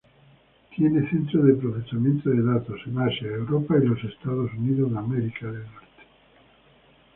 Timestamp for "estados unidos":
4.09-4.91